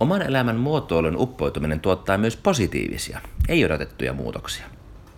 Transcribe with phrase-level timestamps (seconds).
[0.00, 4.66] Oman elämän muotoilun uppoutuminen tuottaa myös positiivisia, ei odotettuja muutoksia.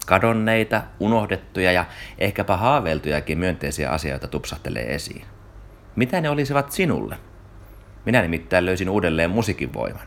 [0.07, 1.85] Kadonneita, unohdettuja ja
[2.19, 5.25] ehkäpä haaveiltujakin myönteisiä asioita tupsahtelee esiin.
[5.97, 7.17] Mitä ne olisivat sinulle?
[8.05, 10.07] Minä nimittäin löysin uudelleen musiikin voiman.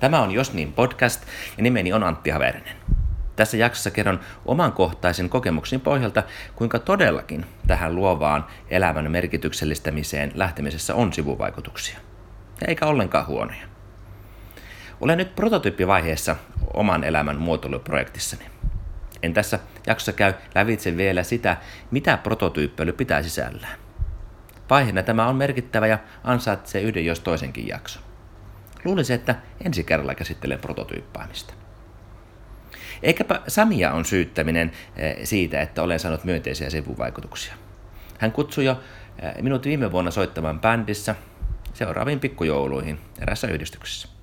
[0.00, 1.22] Tämä on Jos niin podcast
[1.56, 2.76] ja nimeni on Antti Haverinen.
[3.36, 6.22] Tässä jaksossa kerron oman kohtaisen kokemuksen pohjalta,
[6.56, 11.98] kuinka todellakin tähän luovaan elämän merkityksellistämiseen lähtemisessä on sivuvaikutuksia.
[12.68, 13.73] Eikä ollenkaan huonoja.
[15.04, 16.36] Olen nyt prototyyppivaiheessa
[16.74, 18.44] oman elämän muotoiluprojektissani.
[19.22, 21.56] En tässä jaksossa käy lävitse vielä sitä,
[21.90, 23.78] mitä prototyyppely pitää sisällään.
[24.70, 28.00] Vaiheena tämä on merkittävä ja ansaitsee yhden jos toisenkin jakso.
[28.84, 31.54] Luulisin, että ensi kerralla käsittelen prototyyppaamista.
[33.02, 37.54] Ehkäpä Samia on syyttäminen eh, siitä, että olen saanut myönteisiä sivuvaikutuksia.
[38.18, 38.80] Hän kutsui jo
[39.22, 41.14] eh, minut viime vuonna soittamaan bändissä
[41.74, 44.13] seuraaviin pikkujouluihin erässä yhdistyksessä.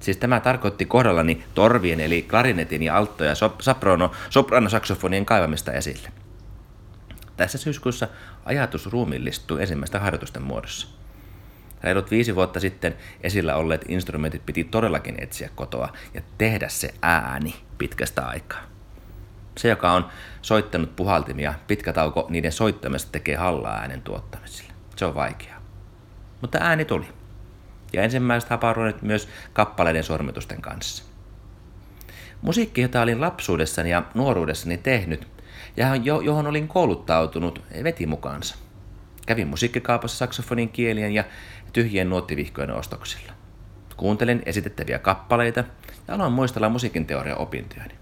[0.00, 6.08] Siis tämä tarkoitti kohdallani torvien eli klarinetin ja altto- ja soprano, sopranosaksofonien kaivamista esille.
[7.36, 8.08] Tässä syyskuussa
[8.44, 10.88] ajatus ruumillistui ensimmäistä harjoitusten muodossa.
[11.82, 17.54] Reilut viisi vuotta sitten esillä olleet instrumentit piti todellakin etsiä kotoa ja tehdä se ääni
[17.78, 18.60] pitkästä aikaa.
[19.58, 20.08] Se, joka on
[20.42, 24.72] soittanut puhaltimia, pitkä tauko niiden soittamista tekee hallaa äänen tuottamiselle.
[24.96, 25.62] Se on vaikeaa.
[26.40, 27.06] Mutta ääni tuli.
[27.92, 31.04] Ja ensimmäiset haparoinnit myös kappaleiden sormitusten kanssa.
[32.42, 35.28] Musiikki, jota olin lapsuudessani ja nuoruudessani tehnyt,
[35.76, 38.56] ja johon olin kouluttautunut, veti mukaansa.
[39.26, 41.24] Kävin musiikkikaupassa saksofonin kielien ja
[41.72, 43.32] tyhjien nuottivihkojen ostoksilla.
[43.96, 45.64] Kuuntelin esitettäviä kappaleita
[46.08, 47.94] ja aloin muistella musiikin teoria opintojani.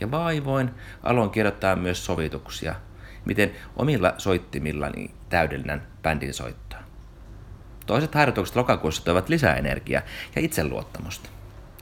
[0.00, 0.70] Ja vaivoin
[1.02, 2.74] aloin kirjoittaa myös sovituksia,
[3.24, 6.69] miten omilla soittimillani täydellinen bändin soittaa.
[7.90, 10.02] Toiset harjoitukset lokakuussa toivat lisää energiaa
[10.36, 11.28] ja itseluottamusta.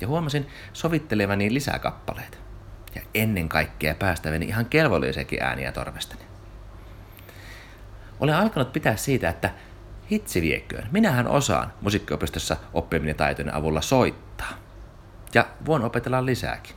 [0.01, 2.39] Ja huomasin sovittelevani lisää kappaleita.
[2.95, 6.23] Ja ennen kaikkea päästäväni ihan kelvollisiakin ääniä torvestani.
[8.21, 9.51] Olen alkanut pitää siitä, että
[10.11, 14.53] hitsi vieköön, minähän osaan musiikkiopistossa oppiminen taitojen avulla soittaa.
[15.35, 16.77] Ja voin opetella lisääkin.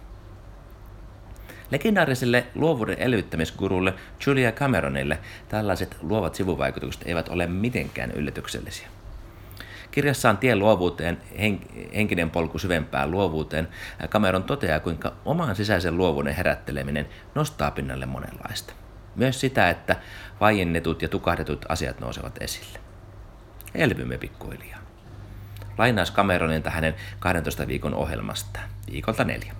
[1.69, 3.94] Legendaariselle luovuuden elvyttämisgurulle
[4.25, 5.19] Julia Cameronille
[5.50, 8.88] tällaiset luovat sivuvaikutukset eivät ole mitenkään yllätyksellisiä.
[9.91, 11.22] Kirjassaan Tie luovuuteen,
[11.96, 13.68] henkinen polku syvempään luovuuteen,
[14.07, 18.74] Cameron toteaa, kuinka oman sisäisen luovuuden herätteleminen nostaa pinnalle monenlaista.
[19.16, 19.96] Myös sitä, että
[20.40, 22.79] vaiennetut ja tukahdetut asiat nousevat esille.
[23.75, 24.79] Elvymme pikkuhiljaa.
[25.78, 28.59] Lainaus Cameronilta hänen 12 viikon ohjelmasta,
[28.91, 29.53] viikolta neljä.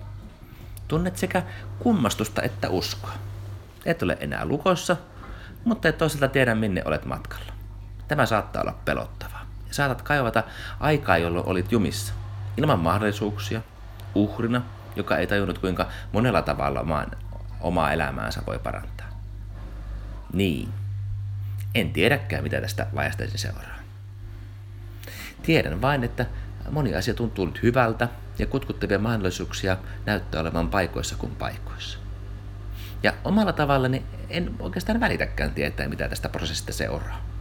[0.88, 1.42] Tunnet sekä
[1.78, 3.12] kummastusta että uskoa.
[3.84, 4.96] Et ole enää lukossa,
[5.64, 7.52] mutta et toisaalta tiedä minne olet matkalla.
[8.08, 9.31] Tämä saattaa olla pelottavaa.
[9.72, 10.42] Saatat kaivata
[10.80, 12.12] aikaa, jolloin olit jumissa.
[12.56, 13.62] Ilman mahdollisuuksia,
[14.14, 14.62] uhrina,
[14.96, 17.06] joka ei tajunnut kuinka monella tavalla omaa,
[17.60, 19.06] omaa elämäänsä voi parantaa.
[20.32, 20.68] Niin.
[21.74, 23.78] En tiedäkään, mitä tästä vaiheesta seuraa.
[25.42, 26.26] Tiedän vain, että
[26.70, 28.08] moni asia tuntuu nyt hyvältä
[28.38, 31.98] ja kutkuttavia mahdollisuuksia näyttää olevan paikoissa kuin paikoissa.
[33.02, 37.31] Ja omalla tavallani en oikeastaan välitäkään tietää, mitä tästä prosessista seuraa.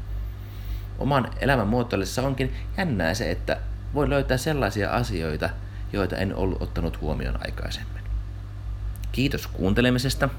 [1.01, 3.57] Oman elämän muotoillessa onkin jännää se, että
[3.93, 5.49] voi löytää sellaisia asioita,
[5.93, 8.03] joita en ollut ottanut huomioon aikaisemmin.
[9.11, 10.29] Kiitos kuuntelemisesta.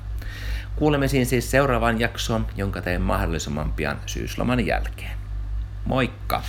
[0.76, 5.16] Kuulemisiin siis seuraavaan jaksoon, jonka teen mahdollisimman pian syysloman jälkeen.
[5.84, 6.42] Moikka!